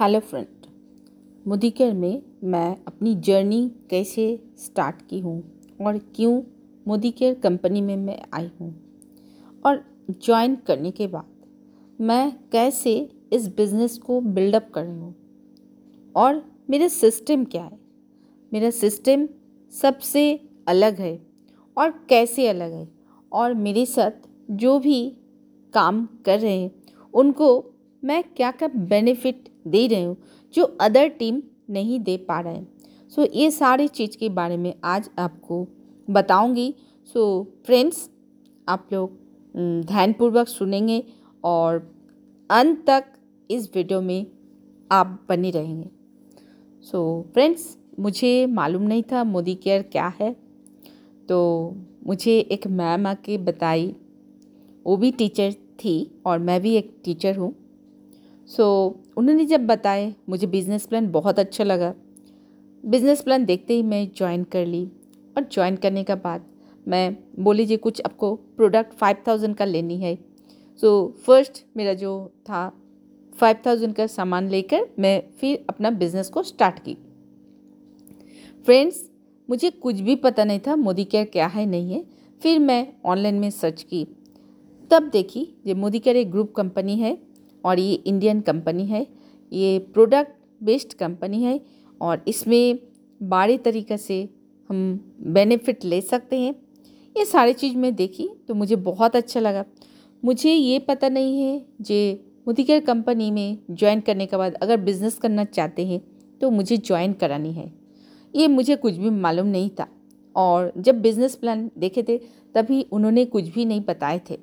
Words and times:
Hello 0.00 0.20
friend, 0.20 0.46
मुदिकर 1.46 1.92
में 1.94 2.22
मैं 2.44 2.76
अपनी 2.86 3.14
जर्नी 3.14 3.72
कैसे 3.90 4.44
स्टार्ट 4.58 4.96
की 5.08 5.20
हूँ 5.20 5.42
और 5.86 5.98
क्यों 5.98 6.42
मुदिकर 6.88 7.34
कंपनी 7.34 7.80
में 7.80 7.96
मैं 7.96 8.22
आई 8.34 8.50
हूँ 8.60 8.80
और 9.66 9.84
ज्वाइन 10.10 10.56
करने 10.56 10.90
के 10.90 11.06
बाद 11.06 11.26
मैं 12.00 12.36
कैसे 12.52 13.10
इस 13.32 13.48
बिज़नेस 13.48 13.98
को 13.98 14.20
बिल्डअप 14.20 14.70
कर 14.74 14.84
रही 14.84 14.98
हूँ 14.98 15.14
और 16.16 16.52
मेरा 16.70 16.88
सिस्टम 16.88 17.44
क्या 17.44 17.64
है? 17.64 17.78
मेरा 18.52 18.70
सिस्टम 18.70 19.28
सबसे 19.70 20.48
अलग 20.68 20.94
है 20.94 21.26
और 21.78 21.90
कैसे 21.90 22.48
अलग 22.48 22.72
है? 22.72 22.88
और 23.32 23.54
मेरे 23.54 23.86
साथ 23.86 24.28
जो 24.50 24.78
भी 24.78 25.16
काम 25.72 26.08
कर 26.24 26.40
रहे 26.40 26.58
हैं, 26.58 26.70
उनको 27.14 27.64
मैं 28.04 28.24
क्या 28.24 28.50
क्या 28.50 28.68
बेनिफिट 28.68 29.49
दे 29.68 29.86
रही 29.86 30.02
हूँ 30.02 30.16
जो 30.54 30.64
अदर 30.64 31.08
टीम 31.08 31.42
नहीं 31.70 32.00
दे 32.00 32.16
पा 32.16 32.40
रहे 32.40 32.54
हैं। 32.54 32.68
सो 33.08 33.22
so, 33.22 33.28
ये 33.34 33.50
सारी 33.50 33.88
चीज़ 33.88 34.16
के 34.16 34.28
बारे 34.28 34.56
में 34.56 34.74
आज 34.84 35.10
आपको 35.18 35.68
बताऊँगी। 36.10 36.74
सो 37.06 37.40
so, 37.40 37.66
फ्रेंड्स 37.66 38.10
आप 38.68 38.88
लोग 38.92 39.10
ध्यानपूर्वक 39.86 40.48
सुनेंगे 40.48 41.04
और 41.44 41.96
अंत 42.50 42.84
तक 42.86 43.04
इस 43.50 43.70
वीडियो 43.76 44.00
में 44.00 44.26
आप 44.92 45.26
बने 45.28 45.50
रहेंगे। 45.50 45.88
सो 46.82 47.24
so, 47.26 47.32
फ्रेंड्स 47.32 47.78
मुझे 47.98 48.46
मालूम 48.46 48.82
नहीं 48.82 49.02
था 49.02 49.24
मोदी 49.24 49.54
केयर 49.54 49.82
क्या 49.82 50.12
है। 50.20 50.36
तो 51.28 51.76
मुझे 52.06 52.38
एक 52.38 52.66
मैम 52.66 53.06
आके 53.06 53.38
बताई। 53.38 53.96
वो 54.86 54.96
भी 54.96 55.10
टीचर 55.10 55.52
थी 55.52 56.20
और 56.26 56.38
मैं 56.38 56.60
भी 56.60 56.74
एक 56.74 56.96
टीचर 57.04 57.36
हूँ। 57.36 57.59
सो 58.50 58.66
उन्होंने 59.16 59.44
जब 59.44 59.66
बताए, 59.66 60.14
मुझे 60.28 60.46
बिज़नेस 60.46 60.86
प्लान 60.86 61.10
बहुत 61.12 61.38
अच्छा 61.38 61.64
लगा। 61.64 61.94
बिज़नेस 62.84 63.20
प्लान 63.22 63.44
देखते 63.44 63.74
ही 63.74 63.82
मैं 63.82 64.08
ज्वाइन 64.16 64.44
कर 64.44 64.66
ली। 64.66 64.84
और 65.36 65.48
ज्वाइन 65.52 65.76
करने 65.76 66.04
का 66.04 66.14
बाद 66.14 66.44
मैं 66.86 67.16
बोली 67.38 67.66
जी 67.66 67.76
कुछ 67.76 68.00
आपको 68.00 68.34
प्रोडक्ट 68.34 68.92
फाइव 68.92 69.16
थाउज़ेंड 69.28 69.54
का 69.56 69.64
लेनी 69.64 69.96
है। 69.96 70.14
सो 70.78 71.14
फ़र्स्ट 71.26 71.62
मेरा 71.76 71.94
जो 71.94 72.32
था 72.44 72.68
फाइव 73.32 73.56
थाउज़ेंड 73.66 73.94
का 73.94 74.06
सामान 74.06 74.48
लेकर 74.48 74.88
मैं 74.98 75.22
फिर 75.40 75.64
अपना 75.68 75.90
बिज़नेस 75.90 76.28
को 76.28 76.42
स्टार्ट 76.42 76.78
की। 76.78 76.96
फ्रेंड्स 78.66 79.10
मुझे 79.48 79.70
कुछ 79.70 80.00
भी 80.00 80.16
पता 80.16 80.44
नहीं 80.44 80.60
था, 80.60 80.76
मोदी 80.76 81.04
केयर 81.04 81.24
क्या 81.24 81.46
है, 81.46 81.66
नहीं 81.66 81.92
है। 81.92 82.04
फिर 82.42 82.58
मैं 82.58 82.86
ऑनलाइन 83.04 83.34
में 83.34 83.50
सर्च 83.50 83.82
की। 83.82 84.06
तब 84.90 85.02
देखी, 85.02 85.48
ये 85.66 85.74
मोदी 85.74 85.98
केयर 85.98 86.16
एक 86.16 86.30
ग्रुप 86.30 86.52
कंपनी 86.52 86.96
है। 86.96 87.18
और 87.64 87.78
ये 87.78 87.92
इंडियन 87.94 88.40
कंपनी 88.40 88.86
है, 88.86 89.06
ये 89.52 89.78
प्रोडक्ट 89.94 90.32
बेस्ड 90.60 90.92
कंपनी 90.94 91.42
है 91.42 91.60
और 92.00 92.24
इसमें 92.28 92.78
बड़े 93.20 93.56
तरीक़े 93.58 93.96
से 93.98 94.22
हम 94.70 94.78
बेनिफिट 95.28 95.84
ले 95.84 96.00
सकते 96.00 96.38
हैं। 96.38 96.54
ये 97.16 97.24
सारी 97.24 97.52
चीज़ 97.54 97.76
मैं 97.76 97.94
देखी 97.94 98.28
तो 98.48 98.54
मुझे 98.54 98.76
बहुत 98.78 99.16
अच्छा 99.16 99.40
लगा। 99.40 99.64
मुझे 100.22 100.52
ये 100.52 100.78
पता 100.80 101.08
नहीं 101.08 101.40
है 101.40 101.64
जे 101.80 102.24
मुदिकेर 102.46 102.80
कंपनी 102.84 103.30
में 103.30 103.58
ज्वाइन 103.70 104.00
करने 104.00 104.26
के 104.26 104.36
बाद 104.36 104.54
अगर 104.54 104.76
बिज़नेस 104.80 105.18
करना 105.18 105.44
चाहते 105.46 105.86
हैं 105.86 106.00
तो 106.40 106.50
मुझे 106.50 106.76
ज्वाइन 106.76 107.12
करानी 107.12 107.52
है। 107.52 107.72
ये 108.34 108.48
मुझे 108.48 108.76
कुछ 108.76 108.94
भी 108.94 109.10
मालूम 109.10 109.46
नहीं 109.48 109.70
था 109.70 109.86
और 110.36 110.72
जब 110.78 111.00
बिज़नेस 111.02 111.34
प्लान 111.36 111.70
देखे 111.78 112.02
थे 112.02 112.16
तभी 112.54 112.84
उन्होंने 112.92 113.24
कुछ 113.26 113.48
भी 113.48 113.64
नहीं 113.64 113.80
बताए 113.80 114.20
थे। 114.30 114.36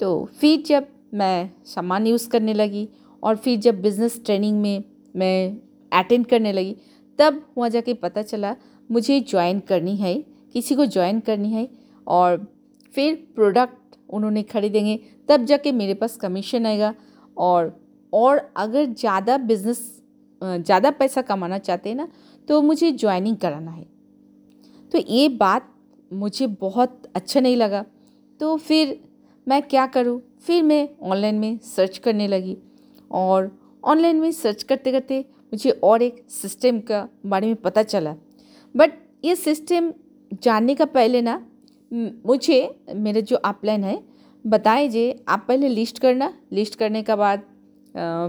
तो 0.00 0.24
फिर 0.40 0.62
जब 0.62 0.86
मैं 1.12 1.50
सामान 1.66 2.06
यूज़ 2.06 2.28
करने 2.28 2.54
लगी 2.54 2.88
और 3.22 3.36
फिर 3.36 3.58
जब 3.60 3.80
बिज़नेस 3.82 4.20
ट्रेनिंग 4.24 4.60
में 4.62 4.84
मैं 5.14 5.56
अटेंड 5.92 6.26
करने 6.26 6.52
लगी, 6.52 6.76
तब 7.18 7.42
वहाँ 7.56 7.70
जाके 7.70 7.94
पता 7.94 8.22
चला, 8.22 8.54
मुझे 8.90 9.20
ज्वाइन 9.20 9.60
करनी 9.60 9.96
है, 9.96 10.14
किसी 10.54 10.74
को 10.74 10.86
ज्वाइन 10.86 11.20
करनी 11.20 11.52
है 11.52 11.68
और 12.06 12.46
फिर 12.94 13.14
प्रोडक्ट 13.34 13.96
उन्होंने 14.08 14.42
खरीदेंगे 14.42 14.98
तब 15.28 15.44
जाके 15.44 15.72
मेरे 15.72 15.94
पास 15.94 16.16
कमीशन 16.16 16.66
आएगा 16.66 16.94
और 17.36 17.76
और 18.12 18.38
अगर 18.56 18.84
ज़्यादा 18.86 19.36
बिज़नेस 19.38 19.80
ज़्यादा 20.42 20.90
पैसा 20.90 21.22
कमाना 21.22 21.58
चाहते 21.58 21.88
हैं 21.88 21.96
ना 21.96 22.08
तो 22.48 22.60
मुझे 22.62 22.90
ज्वाइनिंग 22.92 23.36
कराना 23.36 23.70
है। 23.70 23.84
तो 24.92 24.98
ये 25.00 25.28
बात 25.30 25.68
मुझे 26.10 26.46
बहुत 26.46 27.02
अच्छा 27.16 27.40
नहीं 27.40 27.56
लगा। 27.56 27.84
तो 28.40 28.56
फिर 28.58 28.98
मैं 29.48 29.60
क्या 29.62 29.86
करूँ? 29.86 30.20
फिर 30.40 30.62
मैं 30.62 30.88
ऑनलाइन 31.02 31.34
में 31.34 31.58
सर्च 31.58 31.98
करने 31.98 32.26
लगी। 32.28 32.56
और 33.10 33.50
ऑनलाइन 33.84 34.16
में 34.16 34.30
सर्च 34.32 34.62
करते 34.62 34.92
करते 34.92 35.20
मुझे 35.44 35.70
और 35.70 36.02
एक 36.02 36.24
सिस्टम 36.30 36.80
का 36.80 37.08
बारे 37.26 37.46
में 37.46 37.56
पता 37.56 37.82
चला। 37.82 38.14
बट 38.74 38.92
ये 39.24 39.36
सिस्टम 39.36 39.92
जानने 40.42 40.74
का 40.74 40.84
पहले 40.84 41.22
ना 41.22 41.46
मुझे, 41.92 42.74
मेरे 42.94 43.22
जो 43.22 43.36
अपलाइन 43.36 43.84
है, 43.84 44.02
बताए 44.44 44.88
जे, 44.88 45.24
आप 45.28 45.44
पहले 45.48 45.68
लिस्ट 45.68 45.98
करना। 45.98 46.32
लिस्ट 46.52 46.74
करने 46.74 47.02
के 47.02 47.14
बाद 47.14 47.42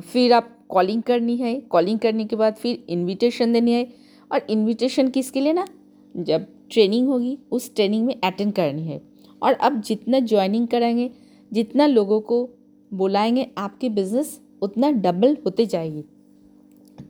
फिर 0.01 0.33
आप 0.33 0.57
कॉलिंग 0.69 1.03
करनी 1.03 1.37
है। 1.37 1.59
कॉलिंग 1.61 1.99
करने 1.99 2.25
के 2.25 2.35
बाद 2.35 2.55
फिर 2.55 2.85
इनविटेशन 2.89 3.53
देनी 3.53 3.71
है। 3.71 3.87
और 4.31 4.47
इनविटेशन 4.49 5.07
किसके 5.09 5.41
लिए 5.41 5.53
ना? 5.53 5.65
जब 6.15 6.45
ट्रेनिंग 6.71 7.07
होगी, 7.07 7.37
उस 7.51 7.75
ट्रेनिंग 7.75 8.05
में 8.05 8.15
अटेंड 8.23 8.53
करनी 8.53 8.87
है। 8.87 9.01
और 9.41 9.53
अब 9.53 9.81
जितना 9.81 10.19
ज्वाइनिंग 10.19 10.67
कराएँगे, 10.67 11.09
जितना 11.51 11.85
लोगों 11.87 12.19
को 12.21 12.47
बुलाएँगे, 12.91 13.47
आपकी 13.57 13.89
बिज़नेस 13.89 14.39
उतना 14.61 14.91
डबल 14.91 15.37
होते 15.45 15.65
जाएगी। 15.65 16.03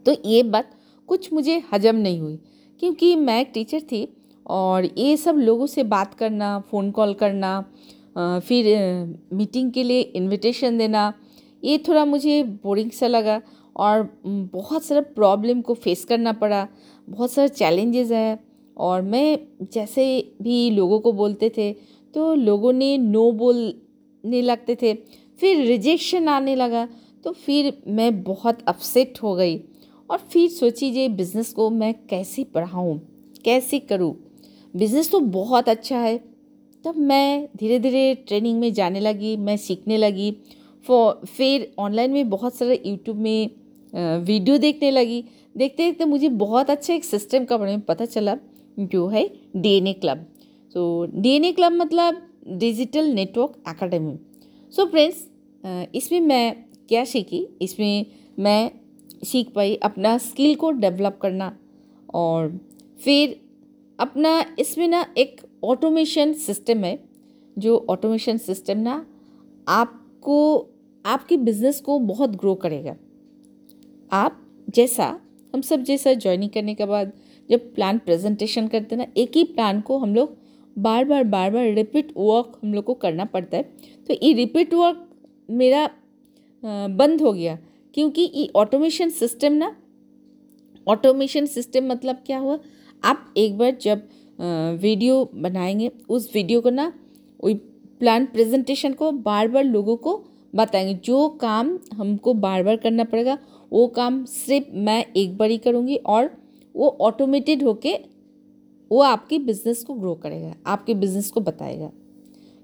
तो 0.05 0.15
ये 0.25 0.41
बात 0.45 0.71
कुछ 1.09 1.31
मुझे 1.33 1.61
हजम 1.73 1.95
नहीं 1.95 2.19
हुई, 2.19 2.39
क्योंकि 2.79 3.15
मैं 3.15 3.39
एक 3.41 3.51
टीचर 3.53 3.81
थी 3.81 4.07
और 4.45 4.85
ये 4.87 5.15
सब 5.17 5.35
लोगों 5.37 5.65
से 5.67 5.83
बात 5.85 6.13
करना 6.13 6.59
फ़ोन 6.61 6.91
कॉल 6.91 7.13
करना 7.13 7.61
फिर 8.17 8.65
मीटिंग 9.33 9.71
के 9.71 9.83
लिए 9.83 10.01
इनविटेशन 10.01 10.77
देना, 10.77 11.13
ये 11.63 11.77
थोड़ा 11.87 12.05
मुझे 12.05 12.41
बोरिंग 12.63 12.91
सा 12.91 13.07
लगा 13.07 13.41
और 13.75 14.09
बहुत 14.25 14.83
सारा 14.83 15.01
प्रॉब्लम 15.15 15.61
को 15.61 15.73
फेस 15.73 16.03
करना 16.05 16.33
पड़ा, 16.33 16.67
बहुत 17.07 17.31
सारे 17.31 17.49
चैलेंजेस 17.49 18.11
है 18.11 18.39
और 18.77 19.01
मैं 19.01 19.37
जैसे 19.73 20.35
भी 20.41 20.69
लोगों 20.71 20.99
को 20.99 21.11
बोलते 21.13 21.51
थे 21.57 21.71
तो 22.13 22.33
लोगों 22.35 22.73
ने 22.73 22.97
नो 22.97 23.31
बोलने 23.33 24.41
लगते 24.41 24.75
थे। 24.81 24.93
फिर 25.39 25.65
रिजेक्शन 25.67 26.27
आने 26.27 26.55
लगा 26.55 26.87
तो 27.25 27.31
फिर 27.35 27.73
मैं 27.89 28.21
बहुत 28.23 28.63
अपसेट 28.67 29.17
हो 29.23 29.35
गई। 29.35 29.57
और 30.09 30.17
फिर 30.29 30.49
सोची 30.49 30.91
जे 30.91 31.07
बिज़नेस 31.09 31.51
को 31.53 31.69
मैं 31.69 31.93
कैसे 32.09 32.43
पढ़ाऊँ, 32.45 32.97
कैसे 33.45 33.79
करूँ? 33.81 34.15
बिज़नेस 34.73 35.11
तो 35.11 35.19
बहुत 35.19 35.69
अच्छा 35.69 35.97
है। 35.97 36.17
तब 36.85 36.97
मैं 36.97 37.47
धीरे 37.57 37.79
धीरे 37.79 38.13
ट्रेनिंग 38.17 38.59
में 38.59 38.71
जाने 38.73 38.99
लगी, 38.99 39.35
मैं 39.37 39.57
सीखने 39.57 39.97
लगी। 39.97 40.31
फिर 40.85 41.71
ऑनलाइन 41.79 42.11
में 42.11 42.29
बहुत 42.29 42.55
सारे 42.55 42.81
यूट्यूब 42.85 43.17
में 43.17 43.49
वीडियो 44.19 44.57
देखने 44.57 44.91
लगी। 44.91 45.23
देखते 45.55 45.83
देखते 45.83 46.05
मुझे 46.05 46.29
बहुत 46.29 46.69
अच्छा 46.69 46.93
एक 46.93 47.05
सिस्टम 47.05 47.45
का 47.45 47.57
बारे 47.57 47.71
में 47.71 47.81
पता 47.81 48.05
चला, 48.05 48.37
जो 48.77 49.07
है 49.07 49.29
DNA 49.55 49.93
club 49.93 50.25
so 50.75 51.05
DNA 51.13 51.51
club 51.51 51.71
मतलब 51.71 52.21
digital 52.57 53.05
network 53.05 53.63
academy 53.69 54.17
so 54.73 54.85
friends 54.85 55.27
इसमें 55.95 56.19
मैं 56.19 56.55
क्या 56.89 57.03
सीखी? 57.05 57.45
इसमें 57.61 58.05
मैं 58.39 58.71
सीख 59.25 59.51
पाई 59.53 59.75
अपना 59.83 60.17
स्किल 60.17 60.55
को 60.55 60.71
डेवलप 60.73 61.17
करना 61.21 61.55
और 62.13 62.59
फिर 62.99 63.39
अपना 63.99 64.45
इसमें 64.59 64.87
ना 64.87 65.05
एक 65.17 65.41
ऑटोमेशन 65.63 66.33
सिस्टम 66.33 66.83
है, 66.83 66.99
जो 67.57 67.85
ऑटोमेशन 67.89 68.37
सिस्टम 68.37 68.77
ना 68.77 69.05
आपको, 69.67 70.67
आपके 71.05 71.37
बिज़नेस 71.37 71.79
को 71.81 71.97
बहुत 72.01 72.35
ग्रो 72.35 72.53
करेगा। 72.55 72.95
आप 74.11 74.39
जैसा, 74.69 75.19
हम 75.53 75.61
सब 75.61 75.83
जैसा 75.83 76.13
ज्वाइनिंग 76.15 76.51
करने 76.51 76.75
के 76.75 76.85
बाद 76.85 77.11
जब 77.49 77.73
प्लान 77.75 77.97
प्रेजेंटेशन 77.97 78.67
करते 78.67 78.95
ना, 78.95 79.05
एक 79.17 79.31
ही 79.35 79.43
प्लान 79.43 79.81
को 79.81 79.97
हम 79.97 80.15
लोग 80.15 80.37
बार 80.77 81.05
बार 81.05 81.23
बार 81.23 81.51
बार 81.51 81.65
रिपीट 81.73 82.11
वर्क 82.17 82.59
हम 82.63 82.73
लोग 82.73 82.83
को 82.85 82.93
करना 82.95 83.25
पड़ता 83.25 83.57
है। 83.57 83.63
तो 84.09 84.13
ये 84.23 84.33
रिपीट 84.33 84.73
वर्क 84.73 85.07
मेरा 85.49 85.89
बंद 86.63 87.21
हो 87.21 87.31
गया। 87.33 87.57
क्योंकि 87.95 88.21
ये 88.35 88.47
ऑटोमेशन 88.55 89.09
सिस्टम 89.09 89.53
ना 89.53 89.75
ऑटोमेशन 90.87 91.45
सिस्टम 91.45 91.87
मतलब 91.87 92.21
क्या 92.25 92.37
हुआ? 92.39 92.57
आप 93.03 93.33
एक 93.37 93.57
बार 93.57 93.77
जब 93.81 94.07
वीडियो 94.81 95.29
बनाएँगे, 95.35 95.91
उस 96.09 96.31
वीडियो 96.33 96.61
को 96.61 96.69
ना 96.69 96.91
वही 97.43 97.53
प्लान 98.01 98.25
प्रेजेंटेशन 98.25 98.93
को 98.93 99.11
बार 99.11 99.47
बार 99.47 99.63
लोगों 99.63 99.95
को 99.97 100.23
बताएँगे। 100.53 100.93
जो 100.95 101.27
काम 101.41 101.77
हमको 101.93 102.33
बार 102.35 102.63
बार 102.63 102.77
करना 102.77 103.03
पड़ेगा, 103.03 103.37
वो 103.71 103.87
काम 103.87 104.23
सिर्फ़ 104.25 104.75
मैं 104.75 105.03
एक 105.17 105.37
बार 105.37 105.49
ही 105.49 105.57
करूँगी 105.57 105.95
और 105.97 106.29
वो 106.75 106.97
ऑटोमेटेड 107.01 107.63
होके 107.63 107.93
वो 108.91 109.01
आपके 109.03 109.39
बिज़नेस 109.39 109.83
को 109.83 109.93
ग्रो 109.93 110.13
करेगा 110.15 110.53
आपके 110.67 110.93
बिज़नेस 110.95 111.29
को 111.31 111.41
बताएगा। 111.41 111.91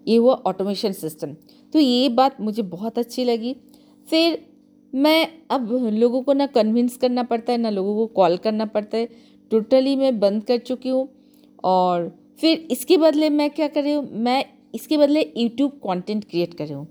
ये 0.08 0.18
हुआ 0.18 0.34
ऑटोमेशन 0.46 0.92
सिस्टम 0.94 1.34
तो 1.74 1.80
ये 1.80 2.10
बात 2.12 2.42
मुझे 2.42 2.62
बहुत 2.64 2.98
अच्छी 3.00 3.24
लगी। 3.24 3.56
फिर 4.08 4.40
मैं 4.94 5.28
अब 5.52 5.72
लोगों 5.94 6.22
को 6.24 6.34
ना 6.34 6.46
कन्विंस 6.48 6.98
करना 6.98 7.24
पड़ता 7.24 7.52
है 7.52 7.58
ना 7.58 7.70
लोगों 7.70 7.96
को 7.96 8.06
कॉल 8.14 8.38
करना 8.38 8.66
पड़ता 8.68 8.98
है। 8.98 9.10
टोटली 9.52 9.96
मैं 9.96 10.20
बंद 10.20 10.44
कर 10.44 10.58
चुकी 10.60 10.90
हूँ। 10.90 11.08
और 11.64 12.12
फिर 12.40 12.68
इसके 12.72 12.98
बदले 12.98 13.30
मैं 13.30 13.50
क्या 13.50 13.68
कर 13.68 13.84
रही 13.84 13.94
हूँ? 13.94 14.10
मैं 14.14 14.46
इसके 14.76 14.98
बदले 14.98 15.22
यूट्यूब 15.38 15.72
कंटेंट 15.84 16.24
क्रिएट 16.24 16.54
कर 16.54 16.66
रही 16.66 16.74
हूँ। 16.74 16.88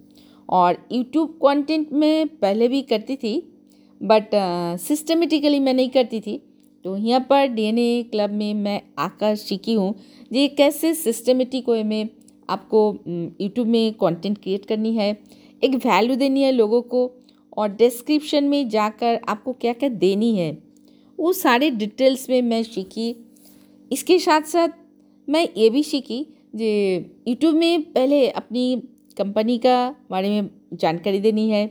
और 0.48 0.76
यूट्यूब 0.92 1.38
कंटेंट 1.42 1.92
में 1.92 2.28
पहले 2.38 2.68
भी 2.68 2.80
करती 2.84 3.16
थी 3.16 3.40
बट 4.00 4.30
सिस्टमेटिकली 4.80 5.58
uh, 5.58 5.64
मैं 5.64 5.74
नहीं 5.74 5.90
करती 5.90 6.20
थी। 6.20 6.40
तो 6.84 6.96
यहाँ 6.96 7.20
पर 7.20 7.46
डीएनए 7.48 8.02
क्लब 8.02 8.30
में 8.30 8.54
मैं 8.54 8.80
आकर 8.98 9.34
सीखी 9.36 9.74
हूँ। 9.74 9.94
ये 10.32 10.48
कैसे 10.48 10.92
सिस्टमेटिक 10.94 11.68
वे 11.68 11.82
में 11.84 12.08
आपको 12.48 12.80
यूट्यूब 13.08 13.68
में 13.68 13.92
कंटेंट 13.94 14.38
क्रिएट 14.38 14.66
करनी 14.66 14.94
है? 14.96 15.16
एक 15.62 15.74
वैल्यू 15.76 16.16
देनी 16.16 16.42
है 16.42 16.52
लोगों 16.52 16.82
को 16.82 17.10
और 17.56 17.68
डिस्क्रिप्शन 17.70 18.44
में 18.44 18.68
जाकर 18.68 19.20
आपको 19.28 19.52
क्या 19.52 19.72
क्या 19.72 19.88
देनी 19.88 20.36
है? 20.36 20.52
वो 21.18 21.32
सारे 21.32 21.70
डिटेल्स 21.72 22.28
में 22.30 22.40
मैं 22.42 22.62
सीखी। 22.62 23.14
इसके 23.90 24.18
साथ 24.18 24.42
साथ 24.42 24.68
मैं 25.28 25.48
ये 25.56 25.70
भी 25.70 25.82
सीखी 25.82 26.26
जे 26.56 26.70
यूट्यूब 27.28 27.54
में 27.54 27.82
पहले 27.92 28.28
अपनी 28.28 28.82
कंपनी 29.18 29.58
का 29.58 29.94
बारे 30.10 30.28
में 30.30 30.50
जानकारी 30.74 31.20
देनी 31.20 31.50
है, 31.50 31.70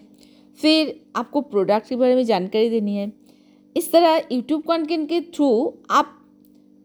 फिर 0.59 1.00
आपको 1.16 1.42
प्रोडक्ट 1.42 1.89
के 1.89 1.95
बारे 1.95 2.16
में 2.16 2.24
जानकारी 2.25 2.69
देनी 2.69 2.95
है। 2.95 3.12
इस 3.75 3.91
तरह 3.91 4.21
यूट्यूब 4.31 4.61
कंटेंट 4.67 5.07
के 5.09 5.19
थ्रू 5.35 5.49
आप 5.91 6.19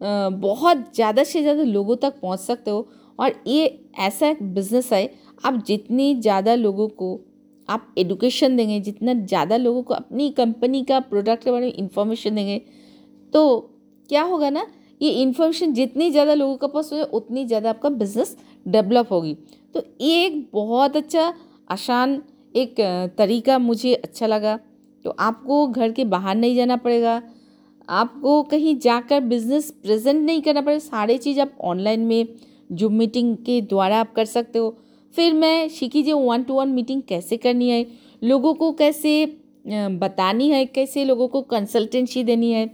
बहुत 0.01 0.83
ज़्यादा 0.95 1.23
से 1.23 1.41
ज़्यादा 1.41 1.63
लोगों 1.63 1.95
तक 1.97 2.19
पहुँच 2.21 2.39
सकते 2.39 2.71
हो 2.71 2.87
और 3.19 3.33
ये 3.47 3.65
ऐसा 3.99 4.27
एक 4.27 4.41
बिज़नेस 4.53 4.91
है, 4.93 5.09
आप 5.45 5.63
जितनी 5.67 6.13
ज़्यादा 6.15 6.55
लोगों 6.55 6.87
को 6.89 7.19
आप 7.69 7.93
एडुकेशन 7.97 8.55
देंगे, 8.57 8.79
जितना 8.79 9.13
ज़्यादा 9.15 9.57
लोगों 9.57 9.81
को 9.83 9.93
अपनी 9.93 10.29
कंपनी 10.31 10.83
का 10.83 10.99
प्रोडक्ट 11.01 11.43
के 11.43 11.51
बारे 11.51 11.65
में 11.65 11.73
इंफॉर्मेशन 11.73 12.35
देंगे 12.35 12.57
तो 13.33 13.59
क्या 14.09 14.21
होगा 14.23 14.49
ना, 14.49 14.65
ये 15.01 15.09
इन्फॉर्मेशन 15.11 15.73
जितनी 15.73 16.09
ज़्यादा 16.11 16.33
लोगों 16.33 16.55
के 16.57 16.67
पास 16.67 16.89
होगा, 16.93 17.03
उतनी 17.03 17.45
ज़्यादा 17.45 17.69
आपका 17.69 17.89
बिज़नेस 17.91 18.35
डेवलप 18.65 19.11
होगी। 19.11 19.37
तो 19.75 19.83
ये 20.01 20.25
एक 20.25 20.49
बहुत 20.53 20.95
अच्छा 20.95 21.33
आसान 21.69 22.21
एक 22.55 22.75
तरीका 23.17 23.57
मुझे 23.59 23.93
अच्छा 23.95 24.27
लगा। 24.27 24.57
तो 25.05 25.15
आपको 25.19 25.65
घर 25.67 25.91
के 25.91 26.05
बाहर 26.05 26.35
नहीं 26.35 26.55
जाना 26.55 26.75
पड़ेगा। 26.75 27.21
आपको 27.89 28.41
कहीं 28.43 28.77
जाकर 28.79 29.21
बिज़नेस 29.21 29.69
प्रेजेंट 29.83 30.21
नहीं 30.25 30.41
करना 30.41 30.61
पड़ेगा। 30.61 30.79
सारे 30.79 31.17
चीज़ 31.17 31.39
आप 31.41 31.51
ऑनलाइन 31.61 31.99
में 31.99 32.27
जूम 32.71 32.93
मीटिंग 32.93 33.35
के 33.37 33.59
द्वारा 33.61 33.99
आप 33.99 34.13
कर 34.13 34.25
सकते 34.25 34.59
हो। 34.59 34.77
फिर 35.13 35.33
मैं 35.33 35.67
सीखी 35.69 36.03
जो 36.03 36.17
वन 36.17 36.43
टू 36.43 36.53
वन 36.53 36.69
मीटिंग 36.69 37.01
कैसे 37.01 37.37
करनी 37.37 37.69
है? 37.69 37.85
लोगों 38.21 38.53
को 38.53 38.71
कैसे 38.71 39.25
बतानी 39.67 40.49
है? 40.49 40.65
कैसे 40.65 41.05
लोगों 41.05 41.27
को 41.27 41.41
कंसल्टेंसी 41.41 42.23
देनी 42.23 42.51
है? 42.51 42.65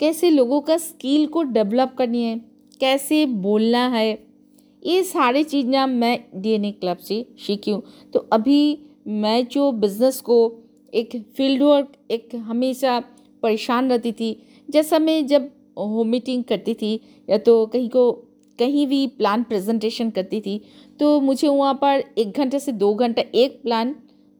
कैसे 0.00 0.30
लोगों 0.30 0.60
का 0.60 0.76
स्किल 0.76 1.26
को 1.26 1.42
डेवलप 1.42 1.94
करनी 1.98 2.22
है? 2.22 2.38
कैसे 2.80 3.24
बोलना 3.26 3.86
है? 3.88 4.10
ये 4.82 5.02
सारी 5.02 5.42
चीज़ें 5.44 5.86
मैं 5.86 6.18
डीएनए 6.34 6.70
क्लब 6.72 6.96
से 6.98 7.24
सीखी 7.38 7.70
हूँ। 7.70 7.82
तो 8.12 8.26
अभी 8.32 8.78
मैं 9.06 9.46
जो 9.46 9.70
बिज़नेस 9.72 10.20
को 10.20 10.38
एक 10.92 11.16
फ़ील्ड 11.36 11.62
वर्क 11.62 11.92
एक 12.10 12.34
हमेशा 12.36 12.98
परेशान 13.42 13.90
रहती 13.90 14.12
थी। 14.12 14.36
जैसा 14.68 14.98
मैं 14.98 15.26
जब 15.26 15.50
होम 15.78 16.08
मीटिंग 16.08 16.44
करती 16.44 16.74
थी 16.74 17.00
या 17.28 17.38
तो 17.38 17.64
कहीं 17.66 17.88
को, 17.88 18.12
कहीं 18.58 18.86
भी 18.86 19.06
प्लान 19.08 19.42
प्रेजेंटेशन 19.42 20.10
करती 20.10 20.40
थी 20.40 20.60
तो 21.00 21.20
मुझे 21.20 21.48
वहाँ 21.48 21.74
पर 21.74 22.02
एक 22.18 22.32
घंटे 22.32 22.58
से 22.60 22.72
दो 22.74 22.94
घंटा, 22.94 23.22
एक 23.24 23.60
प्लान 23.62 23.92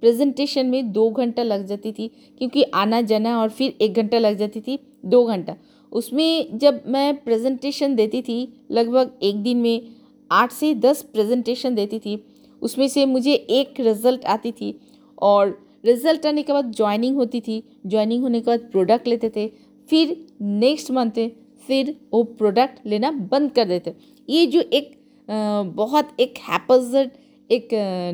प्रेजेंटेशन 0.03 0.67
में 0.67 0.93
दो 0.93 1.09
घंटा 1.11 1.43
लग 1.43 1.65
जाती 1.67 1.93
थी, 1.93 2.09
क्योंकि 2.39 2.63
आना 2.65 3.01
जाना 3.03 3.39
और 3.41 3.49
फिर 3.51 3.77
एक 3.81 3.95
घंटा 3.95 4.19
लग 4.19 4.37
जाती 4.39 4.61
थी, 4.61 4.79
दो 5.05 5.25
घंटा। 5.25 5.57
उसमें 5.93 6.59
जब 6.59 6.83
मैं 6.87 7.17
प्रेजेंटेशन 7.17 7.95
देती 7.95 8.23
थी, 8.23 8.67
लगभग 8.71 9.19
एक 9.23 9.43
दिन 9.43 9.59
में 9.59 9.89
आठ 10.31 10.53
से 10.53 10.75
दस 10.77 11.03
प्रेजेंटेशन 11.05 11.75
देती 11.75 11.99
थी, 11.99 12.23
उसमें 12.63 12.87
से 12.89 13.05
मुझे 13.07 13.33
एक 13.33 13.81
रिज़ल्ट 13.81 14.25
आती 14.27 14.53
थी 14.53 14.75
और 15.23 15.59
रिज़ल्ट 15.85 16.27
आने 16.27 16.43
के 16.43 16.53
बाद 16.53 16.73
ज्वाइनिंग 16.73 17.17
होती 17.17 17.41
थी 17.41 17.63
ज्वाइनिंग 17.87 18.23
होने 18.23 18.41
के 18.41 18.47
बाद 18.47 18.69
प्रोडक्ट 18.73 19.09
लेते 19.09 19.31
थे, 19.31 19.47
फिर 19.89 20.17
नेक्स्ट 20.43 20.91
मंथ 20.91 21.29
फिर 21.69 21.95
वो 22.13 22.23
प्रोडक्ट 22.25 22.87
लेना 22.87 23.11
बंद 23.11 23.51
कर 23.53 23.65
देते। 23.67 23.95
ये 24.29 24.47
जो 24.47 24.61
एक 24.63 24.97
बहुत 25.29 26.09
एक 26.21 26.39
हैपजड 26.49 27.11
एक 27.51 27.69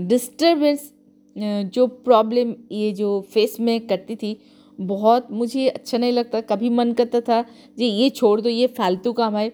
डिस्टर्बेंस 0.08 0.92
जो 1.36 1.86
प्रॉब्लम 1.86 2.54
ये 2.72 2.90
जो 2.92 3.20
फेस 3.30 3.56
में 3.60 3.86
करती 3.86 4.16
थी, 4.16 4.36
बहुत 4.78 5.30
मुझे 5.32 5.68
अच्छा 5.68 5.98
नहीं 5.98 6.12
लगता। 6.12 6.40
कभी 6.42 6.68
मन 6.70 6.92
करता 6.92 7.20
था 7.22 7.44
जी 7.78 7.86
ये 7.86 8.08
छोड़ 8.10 8.40
दो, 8.40 8.48
ये 8.48 8.66
फालतू 8.68 9.12
काम 9.12 9.36
है, 9.36 9.52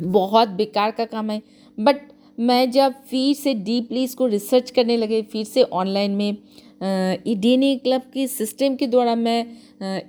बहुत 0.00 0.48
बेकार 0.50 0.90
का 0.90 1.04
काम 1.06 1.30
है 1.30 1.42
बट 1.78 2.00
मैं 2.38 2.70
जब 2.70 2.94
फिर 3.10 3.34
से 3.34 3.54
डीपली 3.54 4.02
इसको 4.04 4.26
रिसर्च 4.26 4.70
करने 4.70 4.96
लगे 4.96 5.22
फिर 5.22 5.44
से 5.44 5.62
ऑनलाइन 5.62 6.10
में 6.10 6.36
डी 6.82 7.76
क्लब 7.76 8.02
के 8.14 8.26
सिस्टम 8.26 8.74
के 8.76 8.86
द्वारा 8.86 9.14
मैं 9.14 9.40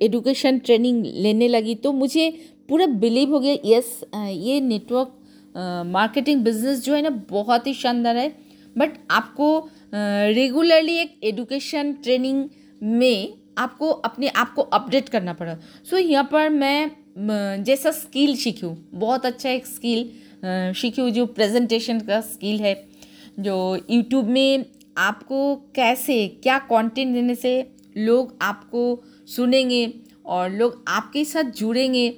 एडुकेशन 0.01 0.59
ट्रेनिंग 0.59 1.05
लेने 1.05 1.47
लगी 1.47 1.75
तो 1.75 1.91
मुझे 1.91 2.29
पूरा 2.69 2.85
बिलीव 2.85 3.33
हो 3.33 3.39
गया 3.39 3.55
यस 3.65 3.99
ये 4.15 4.59
नेटवर्क 4.61 5.15
मार्केटिंग 5.87 6.43
बिज़नेस 6.43 6.83
जो 6.83 6.95
है 6.95 7.01
ना 7.01 7.09
बहुत 7.29 7.67
ही 7.67 7.73
शानदार 7.73 8.17
है। 8.17 8.29
बट 8.77 8.97
आपको 9.11 9.69
रेगुलरली 9.93 10.97
एक 10.97 11.19
एडुकेशन 11.23 11.91
ट्रेनिंग 11.93 12.47
में 12.81 13.33
आपको 13.57 13.89
अपने 13.89 14.27
आप 14.27 14.53
को 14.53 14.61
अपडेट 14.61 15.09
करना 15.09 15.33
पड़ा। 15.33 15.55
सो 15.55 15.95
so, 15.95 16.03
यहाँ 16.03 16.29
पर 16.31 16.49
मैं 16.49 17.63
जैसा 17.63 17.91
स्किल 17.91 18.35
सीखी 18.35 18.67
बहुत 18.93 19.25
अच्छा 19.25 19.49
एक 19.49 19.65
स्किल 19.67 20.09
सीखी 20.44 21.01
हुई 21.01 21.12
जो 21.12 21.25
प्रेजेंटेशन 21.27 22.00
का 22.00 22.19
स्किल 22.21 22.59
है, 22.59 22.74
जो 23.39 23.86
यूट्यूब 23.89 24.25
में 24.27 24.65
आपको 24.97 25.56
कैसे, 25.75 26.27
क्या 26.44 26.57
कंटेंट 26.62 27.13
देने 27.13 27.36
से 27.36 27.51
लोग 27.97 28.38
आपको 28.41 29.03
सुनेंगे 29.27 29.94
और 30.25 30.50
लोग 30.51 30.83
आपके 30.88 31.24
साथ 31.25 31.51
जुड़ेंगे 31.57 32.13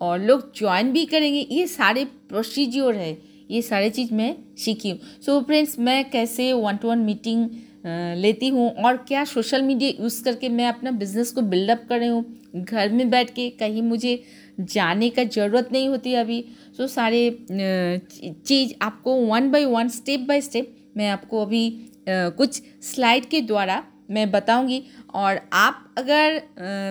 और 0.00 0.18
लोग 0.20 0.52
ज्वाइन 0.56 0.92
भी 0.92 1.04
करेंगे, 1.04 1.46
ये 1.50 1.66
सारे 1.66 2.04
प्रोसीज्योर 2.28 2.94
है, 2.94 3.16
ये 3.50 3.62
सारे 3.62 3.90
चीज़ 3.90 4.14
मैं 4.14 4.34
सीखी 4.58 4.90
हूँ। 4.90 4.98
सो 5.26 5.40
फ्रेंड्स 5.40 5.78
मैं 5.78 6.10
कैसे 6.10 6.52
वन 6.52 6.76
टू 6.76 6.88
वन 6.88 6.98
मीटिंग 7.00 7.48
लेती 7.84 8.48
हूँ। 8.48 8.68
और 8.76 8.96
क्या 8.98 9.24
सोशल 9.24 9.62
मीडिया 9.62 10.02
यूज़ 10.02 10.22
करके 10.24 10.48
मैं 10.48 10.66
अपना 10.68 10.90
बिज़नेस 10.92 11.32
को 11.32 11.42
बिल्डअप 11.42 11.84
कर 11.88 11.98
रही 11.98 12.08
हूँ? 12.08 12.24
घर 12.54 12.92
में 12.92 13.08
बैठ 13.10 13.30
के 13.30 13.48
कहीं 13.50 13.82
मुझे 13.82 14.22
जाने 14.60 15.08
का 15.10 15.24
ज़रूरत 15.26 15.68
नहीं 15.72 15.88
होती 15.88 16.14
अभी। 16.14 16.44
सो 16.76 16.86
सारे 16.88 17.30
चीज़ 17.50 18.74
आपको 18.82 19.14
one 19.16 19.50
by 19.50 19.64
one 19.66 19.88
step 19.90 20.20
by 20.20 20.40
step 20.40 20.74
मैं 20.96 21.08
आपको 21.10 21.42
अभी 21.42 21.68
कुछ 22.08 22.62
स्लाइड 22.84 23.26
के 23.26 23.40
द्वारा 23.42 23.82
मैं 24.10 24.30
बताऊँगी। 24.30 24.82
और 25.14 25.40
आप 25.52 25.94
अगर 25.98 26.40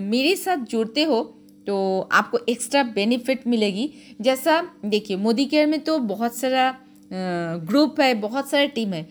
मेरे 0.04 0.36
साथ 0.36 0.66
जुड़ते 0.66 1.04
हो 1.04 1.22
तो 1.68 2.10
आपको 2.12 2.40
एक्स्ट्रा 2.50 2.82
बेनिफिट 2.86 3.46
मिलेगी। 3.48 3.90
जैसा, 4.22 4.62
देखिए, 4.86 5.18
मोदी 5.18 5.46
केयर 5.46 5.68
में 5.68 5.80
तो 5.80 5.98
बहुत 6.00 6.36
सारा 6.36 6.74
ग्रुप 7.12 8.00
है, 8.02 8.14
बहुत 8.16 8.50
सारे 8.50 8.68
टीम 8.68 8.94
है। 8.94 9.08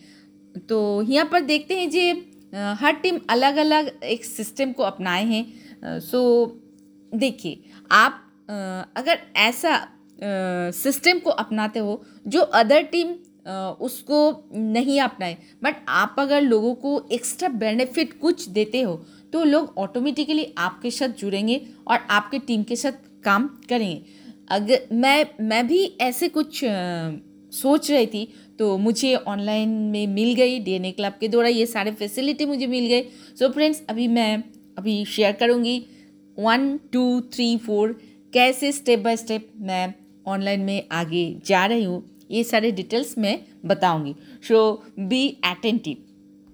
तो 0.69 1.03
यहाँ 1.03 1.29
पर 1.33 1.41
देखते 1.43 1.79
हैं 1.81 1.89
जी 1.91 2.11
हर 2.81 2.93
टीम 3.03 3.19
अलग 3.31 3.57
अलग 3.57 3.91
एक 4.05 4.25
सिस्टम 4.25 4.73
को 4.73 4.83
अपनाए 4.83 5.25
हैं। 5.25 5.99
सो 6.01 6.21
देखिए, 7.13 7.63
आप 7.91 8.27
अगर 8.97 9.19
ऐसा 9.39 9.77
सिस्टम 10.75 11.19
को 11.19 11.31
अपनाते 11.33 11.79
हो 11.79 12.03
जो 12.27 12.41
अदर 12.41 12.83
टीम 12.85 13.13
उसको 13.81 14.19
नहीं 14.55 15.01
अपनाए, 15.01 15.37
बट 15.65 15.77
आप 15.89 16.17
अगर 16.19 16.41
लोगों 16.43 16.75
को 16.75 17.09
एक्स्ट्रा 17.13 17.49
बेनिफिट 17.51 18.19
कुछ 18.21 18.49
देते 18.49 18.83
हो 18.83 18.95
तो 19.33 19.45
लोग 19.45 19.75
ऑटोमेटिकली 19.79 20.47
आपके 20.59 20.91
साथ 20.91 21.09
जुड़ेंगे 21.19 21.61
और 21.89 22.07
आपके 22.11 22.39
टीम 22.41 22.63
के 22.63 22.77
साथ 22.77 22.93
काम 23.25 23.47
करेंगे। 23.69 24.03
अगर 24.51 24.87
मैं 24.93 25.27
मैं 25.41 25.67
भी 25.67 25.85
ऐसे 26.01 26.29
कुछ 26.29 26.61
सोच 27.53 27.91
रही 27.91 28.07
थी 28.07 28.23
तो 28.61 28.77
मुझे 28.79 29.15
ऑनलाइन 29.15 29.69
में 29.91 30.07
मिल 30.07 30.35
गई 30.35 30.59
डीएनए 30.61 30.91
क्लब 30.93 31.13
के 31.21 31.29
द्वारा, 31.29 31.49
ये 31.49 31.67
सारे 31.67 31.91
फैसिलिटी 31.93 32.45
मुझे 32.47 32.67
मिल 32.67 32.87
गए। 32.87 33.03
सो 33.39 33.49
फ्रेंड्स 33.49 33.83
अभी 33.89 34.09
मैं, 34.09 34.43
अभी 34.79 35.05
शेयर 35.07 35.33
करूँगी। 35.33 35.79
वन 36.39 36.77
टू 36.93 37.21
थ्री 37.33 37.57
फोर 37.57 37.93
कैसे 38.33 38.73
स्टेप 38.73 39.01
बाय 39.01 39.17
स्टेप 39.17 39.49
मैं 39.61 39.95
ऑनलाइन 40.27 40.61
में 40.61 40.89
आगे 40.93 41.25
जा 41.47 41.65
रही 41.67 41.85
हूँ, 41.85 42.03
ये 42.31 42.45
सारे 42.45 42.71
डिटेल्स 42.73 43.17
मैं 43.19 43.39
बताऊँगी। 43.67 44.15
सो 44.49 44.83
बी 44.99 45.27
अटेंटिव 45.45 45.97